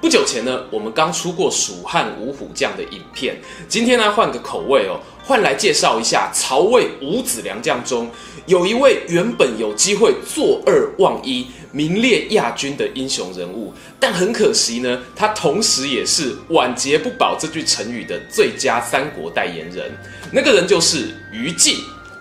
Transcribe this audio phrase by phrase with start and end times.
[0.00, 3.36] 不久前呢，我们刚出过蜀汉五虎将的影片，
[3.68, 8.10] 今天呢换个口味哦，换来介绍一下曹魏五子良将中
[8.46, 19.92] 有一位原本有机会坐二望一、名列亚军的英雄人物，但很可惜呢，他同时也是“晚节不保”这句成语的最佳三国代言人，
[20.32, 21.76] 那个人就是于禁，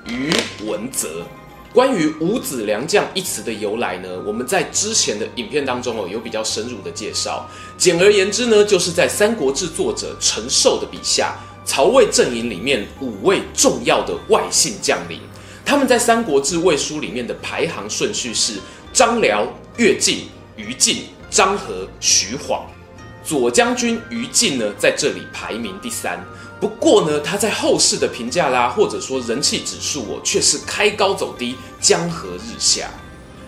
[0.06, 0.30] 于
[0.66, 1.26] 文泽。
[1.72, 7.48] 关于五子良将一词的由来呢，我们在之前的影片当中哦有比较深入的介绍。
[7.78, 15.22] 简而言之呢，就是在《三国志》作者陈寿的笔下，曹魏阵营里面五位重要的外姓将领，
[15.64, 18.54] 他们在《三国志》魏书里面的排行顺序是
[18.92, 22.66] 张辽、乐进、于禁、张合、徐晃。
[23.24, 26.20] 左将军于禁呢，在这里排名第三。
[26.60, 32.90] 不过呢，他在后世的评价啦，或者说人气指数哦，却是开高走低，江河日下。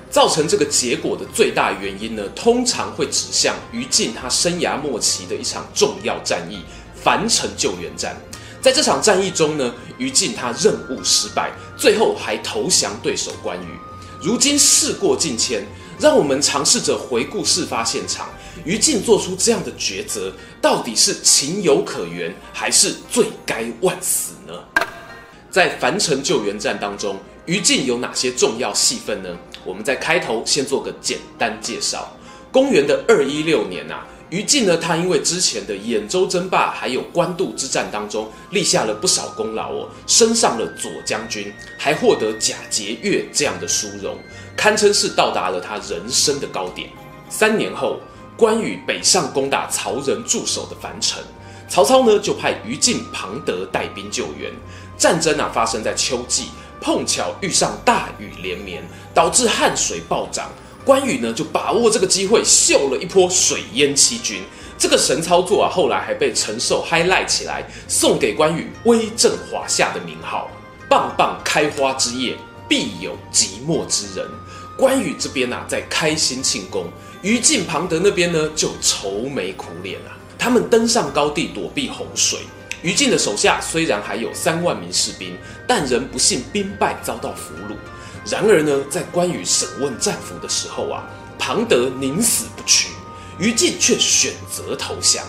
[0.09, 6.63] 造成这个结果的最大原因呢，通常会指向于禁他生涯末期的一场重要战役——
[7.01, 8.15] 樊城救援战。
[8.61, 13.79] 在这场战役中呢，于禁他任务失败，最后还投降对手关羽。
[14.21, 15.65] 如今事过境迁，
[15.97, 18.29] 让我们尝试着回顾事发现场。
[18.63, 24.53] 于禁做出这样的抉择，到底是情有可原，还是罪该万死呢？
[25.49, 29.29] 在樊城救援战当中，于禁有哪些重要戏份呢？
[29.65, 32.15] 我们在开头先做个简单介绍。
[32.51, 44.17] 公元的二一六年啊，于禁呢，他因为之前的兖州争霸还有官渡之战当中立下了不少功劳哦，升上了左将军，还获得假节钺这样的殊荣，
[44.55, 46.89] 堪称是到达了他人生的高点。
[47.29, 47.99] 三年后。
[48.41, 51.21] 关羽北上攻打曹仁驻守的樊城，
[51.69, 54.51] 曹操呢就派于禁、庞德带兵救援。
[54.97, 56.45] 战争啊发生在秋季，
[56.81, 60.49] 碰巧遇上大雨连绵，导致汉水暴涨。
[60.83, 64.41] 关羽呢就把握这个机会，秀了一波水淹七军。
[64.75, 70.49] 这个神操作啊，后来还被陈寿 high 赖起来，送给关羽“威震华夏”的名号。
[70.89, 72.35] 棒棒开花之夜，
[72.67, 74.27] 必有寂寞之人。
[74.75, 76.87] 关羽这边啊，在开心庆功。
[77.21, 80.17] 于禁、庞德那边呢，就愁眉苦脸啊。
[80.39, 82.39] 他们登上高地躲避洪水。
[82.81, 85.37] 于禁的手下虽然还有三万名士兵，
[85.67, 87.75] 但仍不幸兵败，遭到俘虏。
[88.25, 92.89] 然而呢，在关羽审问战俘的时候啊，庞德宁死不屈，
[93.37, 95.23] 于禁却选择投降。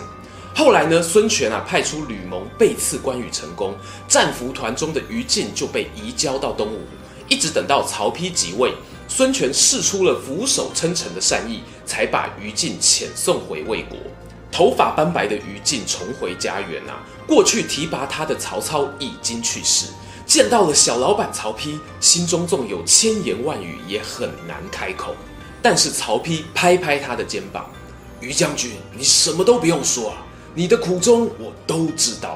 [0.55, 3.77] 后来呢，孙权啊派出吕蒙背刺关羽成功，
[4.09, 6.81] 战俘团中的于禁就被移交到东吴，
[7.29, 8.73] 一直等到曹丕即位。
[9.15, 13.99] 孙权试出了俯首称臣的善意，才把于禁遣送回魏国。
[14.51, 19.89] 头发斑白的于禁重回家园啊，过去提拔他的曹操已经去世，
[20.25, 25.15] 见到了小老板曹丕，心中纵有千言万语也很难开口。
[25.61, 27.71] 但是曹丕拍拍他的肩膀
[28.19, 30.25] ：“于将军，你什么都不用说啊，
[30.55, 32.33] 你的苦衷我都知道。”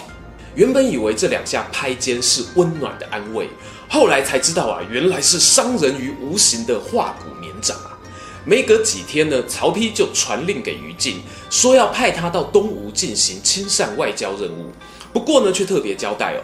[0.57, 3.49] 原本以为这两下拍肩是温暖的安慰。
[3.89, 7.93] 后来才知道啊，原来是伤人于无形的化骨绵掌啊！
[8.45, 14.73] 没隔几天呢，曹丕就传令给于禁，说要派他到东吴进行亲善外交任务。
[15.13, 16.41] 不过呢，却特别交代哦，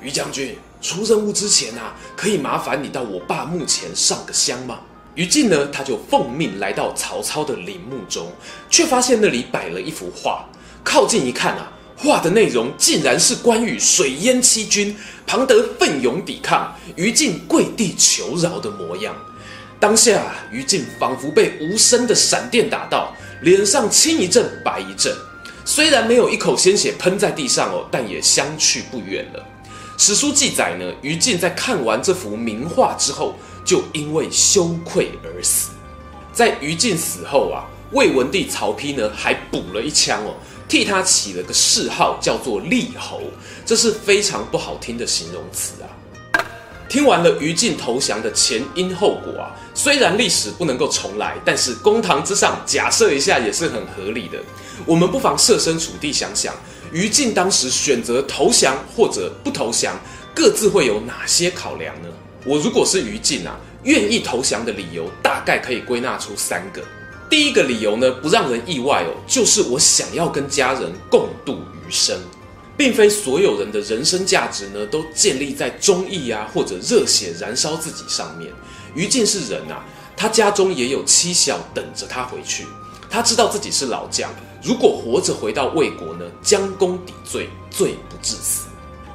[0.00, 4.78] 于将军出任务之前啊，可以麻烦你到我爸墓前上个香吗？
[5.16, 8.30] 于禁呢，他就奉命来到曹操的陵墓中，
[8.70, 10.46] 却发现那里摆了一幅画，
[10.84, 11.72] 靠近一看啊。
[11.96, 14.94] 画的内容竟然是关羽水淹七军，
[15.26, 19.16] 庞德奋勇抵抗，于禁跪地求饶的模样。
[19.80, 25.14] 当下，于禁仿佛被无声的闪电打到，脸上青一阵白一阵。
[25.64, 29.44] 虽然没有一口鲜血喷在地上哦，但也相去不远了。
[29.98, 33.34] 史书记载呢，于禁在看完这幅名画之后，
[33.64, 35.70] 就因为羞愧而死。
[36.32, 40.34] 在于禁死后啊，魏文帝曹丕呢，还补了一枪哦。
[40.68, 43.22] 替他起了个谥号，叫做厉侯，
[43.64, 45.86] 这是非常不好听的形容词啊。
[46.88, 54.38] 听完了于禁投降的前因后果啊，虽然历史不能够重来，但是公堂之上假设一下也是很合理的。
[54.84, 56.54] 我们不妨设身处地想想，
[56.92, 59.98] 于禁当时选择投降或者不投降，
[60.32, 62.08] 各自会有哪些考量呢？
[62.44, 66.80] 我如果是于禁啊，愿意投降的理由大概可以归纳出三个。
[67.28, 72.18] 第一个理由呢，不让人意外哦，就是我想要跟家人共度余生。
[72.76, 78.52] 并非所有人的人生价值呢都建立在忠义啊或者热血燃烧自己上面。
[78.94, 79.82] 于禁是人啊，
[80.14, 82.66] 他家中也有妻小等着他回去。
[83.08, 84.30] 他知道自己是老将，
[84.62, 88.66] 如果活着回到魏国呢，将功抵罪，罪不至死。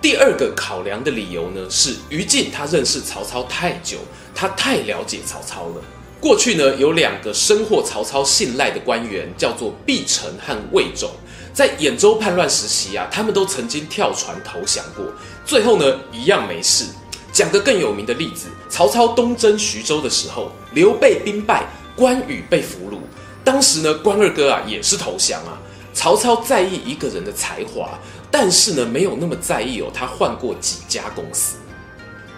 [0.02, 4.00] 第二个考量的理由呢，是于禁他认识曹操太久，
[4.34, 5.84] 他太了解曹操了。
[6.22, 11.10] 过去呢，有两个深获曹操信赖的官员，叫做毕城和魏种，
[11.52, 15.04] 在兖州叛乱时期啊，他们都曾经跳船投降过，
[15.44, 16.86] 最后呢，一样没事。
[17.34, 21.66] 讲个更有名的例子，曹操东征徐州的时候，刘备兵败，
[21.96, 22.98] 关羽被俘虏。
[23.44, 25.58] 当时呢，关二哥啊也是投降啊。
[25.92, 27.98] 曹操在意一个人的才华，
[28.30, 31.56] 但是呢，没有那么在意哦，他换过几家公司。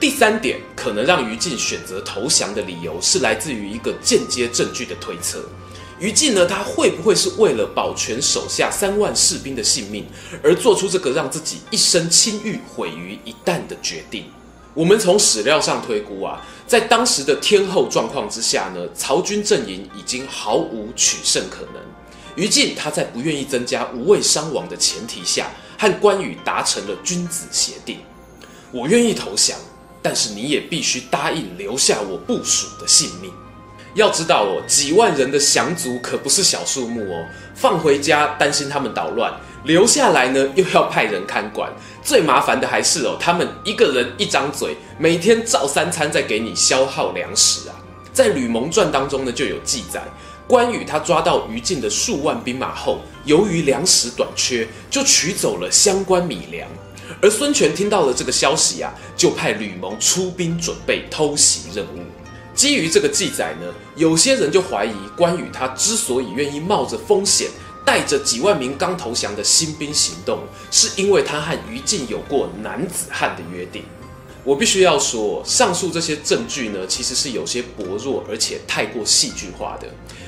[0.04, 5.42] 第三点，可能让于禁选择投降的理由是来自于一个间接证据的推测。
[5.98, 10.06] 于禁呢，他会不会是为了保全手下三万士兵的性命，
[10.44, 14.26] 而做出这个让自己一生清誉毁于一旦的决定？
[14.74, 21.82] 我们从史料上推估啊，在当时的天后状况之下呢，曹军阵营已经毫无取胜可能。
[22.36, 28.00] 于禁他在不愿意增加无谓伤亡的前提下，和关羽达成了君子协定：
[28.70, 29.58] 我愿意投降，
[30.04, 33.32] 但是你也必须答应留下我部署的性命。
[33.96, 39.32] 要知道哦，几万人的降卒可不是小数目哦，放回家担心他们捣乱，
[39.66, 41.72] 留下来呢又要派人看管。
[42.04, 47.76] 最麻烦的还是哦，他们一个人一张嘴，每天照三餐在给你消耗粮食啊。
[48.12, 50.04] 在《吕蒙传》当中呢就有记载。
[50.48, 56.68] 关羽他抓到于禁的数万兵马后，由于粮食短缺，就取走了相关米粮。
[57.22, 62.00] 而孙权听到了这个消息啊，就派吕蒙出兵准备偷袭任务。
[62.56, 67.50] 基于这个记载呢，有些人就怀疑关羽他之所以愿意冒着风险，
[67.84, 70.40] 带着几万名刚投降的新兵行动，
[70.70, 73.84] 是因为他和于禁有过男子汉的约定。
[74.44, 79.88] 我必须要说，上述这些证据呢，其实是有些薄弱，而且太过戏剧化的。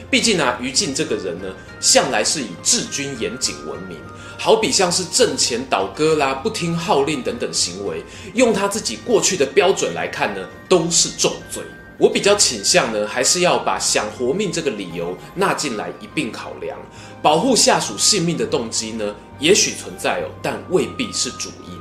[0.09, 3.97] 毕竟啊，于禁这个人呢，向来是以治军严谨闻名。
[4.37, 8.03] 好比像是阵前倒戈啦、不听号令等等行为，
[8.33, 11.63] 用他自己过去的标准来看呢，都是重罪。
[11.97, 16.77] 我比较倾向呢，还是要把想活命这个理由纳进来一并考量。
[17.21, 21.73] 保护下属性命的动机呢，也许存在哦，但未必是主因。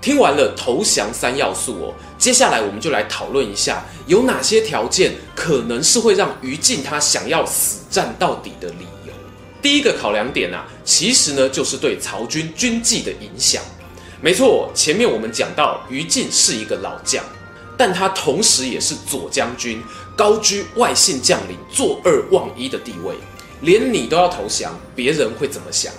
[0.00, 8.95] 听完了投降三要素哦，接下来我们就来讨论一下有哪些条件可能是会让于禁他想要死战到底的理由。
[9.60, 13.62] 第一个考量点啊，其实呢就是对曹军军纪的影响。
[14.20, 17.24] 没错，前面我们讲到于禁是一个老将，
[17.76, 19.82] 但他同时也是左将军，
[20.16, 23.14] 高居外姓将领坐二望一的地位。
[23.62, 25.92] 连你都要投降，别人会怎么想？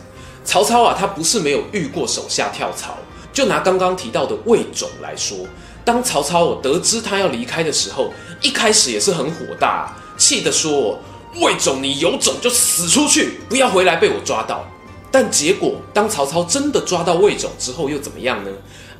[0.45, 2.97] 曹操啊，他不是没有遇过手下跳槽。
[3.33, 5.37] 就拿刚刚提到的魏种来说，
[5.85, 8.11] 当曹操得知他要离开的时候，
[8.41, 10.99] 一开始也是很火大，气得说
[11.41, 14.65] ：“魏总，你有种就死出去，不要回来被我抓到。”
[15.09, 18.51] 但结果，当曹操真的抓到魏总之后，又怎么样呢？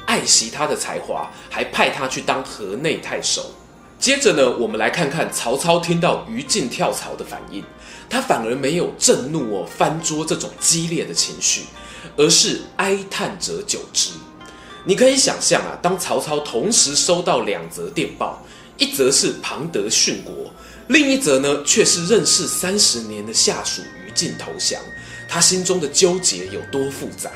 [0.06, 3.52] 爱惜他的才华，还派他去当河内太守。
[4.00, 7.62] 接着呢，我们来看看曹操听到于禁跳槽的反应，
[8.10, 11.64] 他反而没有震怒哦、翻桌这种激烈的情绪，
[12.16, 14.12] 而是哀叹者久之。
[14.86, 18.42] 你可以想象啊，当曹操同时收到两则电报，
[18.78, 20.34] 一则是庞德殉国，
[20.88, 24.82] 另一则呢却是认识三十年的下属于禁投降，
[25.28, 27.30] 他心中的纠结有多复杂？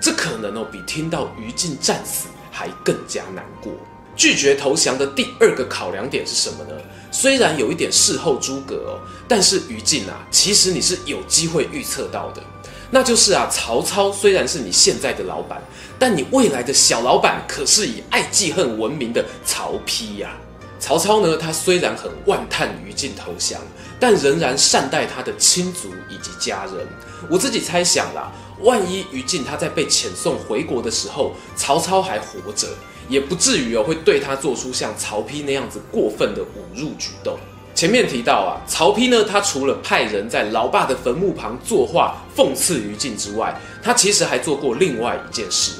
[0.00, 3.72] 这可能哦比听到于禁战死还更加难过。
[4.14, 6.74] 拒绝投降的第二个考量点是什么呢？
[7.12, 12.42] 虽然有一点事后诸葛哦，但是于禁啊，其实你是有机会预测到的。
[12.90, 15.62] 那就是啊，曹操虽然是你现在的老板，
[15.98, 20.34] 但你未来的小老板可是以爱记恨闻名的曹丕呀。
[20.78, 23.60] 曹操呢，他虽然很万叹于禁投降，
[23.98, 26.86] 但仍然善待他的亲族以及家人。
[27.30, 28.30] 我自己猜想啦，
[28.60, 32.68] 万一于禁他在被遣送回国的时候，曹操还活着，
[33.08, 37.38] 也不至于哦会对他做出像曹丕那样子过分的侮辱举动。
[37.74, 45.72] 前面提到啊，曹丕呢，他除了派人在老爸的坟墓旁作画讽刺于禁之外，他其实还做过另外一件事，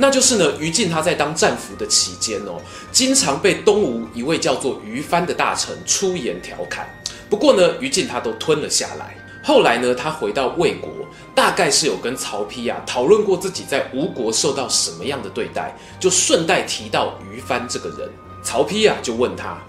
[0.00, 2.58] 那就是呢，于禁他在当战俘的期间哦，
[2.90, 6.88] 经常被东吴一位叫做于翻的大臣出言调侃。
[7.28, 9.14] 不过呢，于禁他都吞了下来。
[9.44, 10.90] 后来呢，他回到魏国，
[11.34, 18.08] 大概是有跟曹丕啊讨论过自己在吴国受到什么样的对待，就顺带提到于翻这个人。
[18.42, 19.62] 曹丕啊就问他，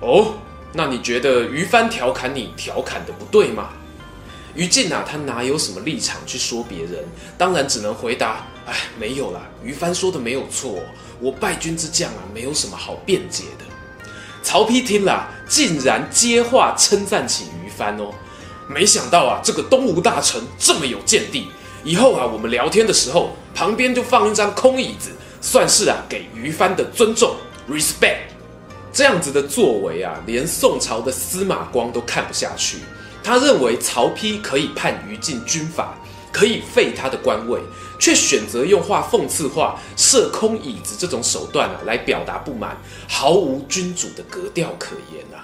[0.00, 0.32] 哦。
[0.72, 3.68] 那你觉得于翻调侃你调侃的不对吗？
[4.54, 7.04] 于禁啊，他哪有什么立场去说别人？
[7.36, 10.78] 当然只能回答：哎，没有啦，于翻说的没有错，
[11.20, 13.64] 我败军之将啊，没有什么好辩解的。
[14.42, 18.12] 曹丕听了，竟然接话称赞起于翻哦。
[18.68, 21.48] 没想到啊，这个东吴大臣这么有见地。
[21.82, 27.34] 以后啊，我们聊天的时候，旁边就放一张空椅子，算是啊给于翻的尊重
[27.68, 28.18] ，respect。
[28.92, 32.78] 这样子的作为啊，连宋朝的司马光都看不下去。
[33.24, 35.94] 他认为曹丕可以判于禁军法，
[36.30, 37.58] 可以废他的官位，
[37.98, 42.76] 却选择用画讽刺画、设空椅子这种手段啊，来表达不满，
[43.08, 45.40] 毫无君主的格调可言啊。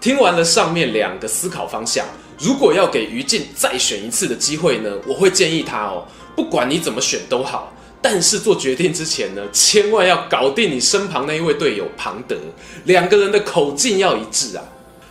[0.00, 2.06] 听完了上面两个思考方向，
[2.38, 7.72] 如果要给于禁再选一次的机会呢，我会建议他哦，不管你怎么选都好，
[8.08, 12.36] 但是做决定之前呢，千万要搞定你身旁那一位队友庞德，
[12.84, 14.62] 两个人的口径要一致啊。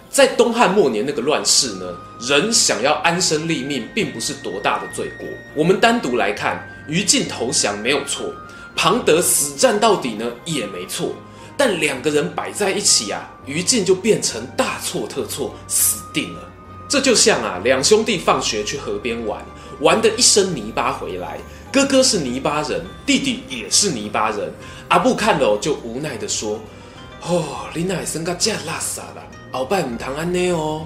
[0.09, 1.85] 在东汉末年那个乱世呢，
[2.21, 5.27] 人想要安身立命，并不是多大的罪过。
[5.53, 8.33] 我们单独来看，于禁投降没有错，
[8.77, 11.13] 庞德死战到底呢，也没错。
[11.57, 16.39] 但两个人摆在一起啊，于禁就变成大错特错，死定了。
[16.87, 19.43] 这就像啊，两兄弟放学去河边玩，
[19.81, 21.39] 玩得一身泥巴回来，
[21.71, 24.51] 哥哥是泥巴人，弟弟也是泥巴人。
[24.87, 26.59] 阿布看了就无奈地说
[27.27, 30.85] ：“哦，你奶生个这拉撒了，鳌拜唔堂安内哦。”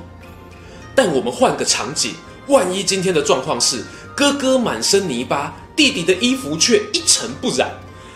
[0.96, 2.14] 但我们换个场景，
[2.48, 3.84] 万一今天的状况是
[4.16, 7.70] 哥哥满身泥巴，弟弟的衣服却一尘不染。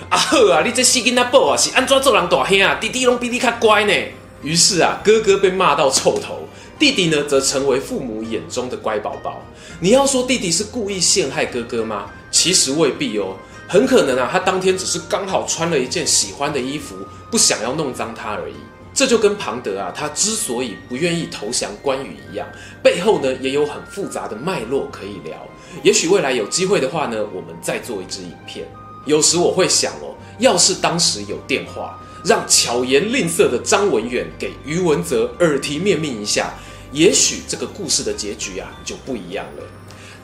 [0.10, 0.64] 啊呵啊！
[0.66, 2.76] 你这死囡仔宝啊，是安怎做人大兄啊？
[2.82, 3.94] 弟弟拢比你较乖呢。
[4.42, 9.42] 于是啊，哥哥被骂到臭头，弟弟呢则成为父母眼中的乖宝宝。
[9.80, 12.10] 你要说弟弟是故意陷害哥哥吗？
[12.34, 13.38] 其实未必哦，
[13.70, 16.96] 很可能啊，他当天只是刚好穿了一件喜欢的衣服，
[17.30, 18.56] 不想要弄脏它而已。
[18.92, 22.48] 这就跟庞德啊，他之所以不愿意投降关羽一样，
[22.84, 25.38] 背后呢也有很复杂的脉络可以聊。
[25.84, 28.68] 也许未来有机会的话呢，我们再做一支影片。
[29.06, 36.54] 有时我会想哦，要是当时有电话，让巧言令色的张文远给于文泽耳提面命一下，
[36.92, 39.64] 也许这个故事的结局啊就不一样了。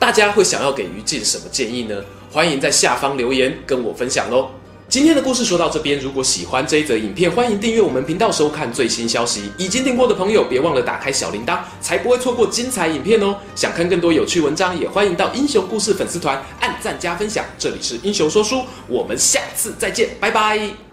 [0.00, 1.94] 大家会想要给于禁什么建议呢？
[2.32, 4.48] 欢迎在下方留言跟我分享喽。
[4.88, 9.52] 今天的故事说到这边，如果喜欢这一则影片，欢迎订阅我们频道收看最新消息。
[9.58, 13.36] 已经订过的朋友，别忘了打开小铃铛，才不会错过精彩影片哦。
[13.54, 17.44] 想看更多有趣文章，也欢迎到英雄故事粉丝团按赞加分享。
[17.58, 20.89] 这里是英雄说书，我们下次再见，拜拜。